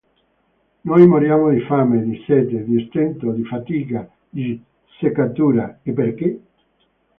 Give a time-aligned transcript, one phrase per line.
[0.81, 4.59] Noi moriamo di fame, di sete, di stento, di fatica, di
[4.99, 6.37] seccatura; e perchè?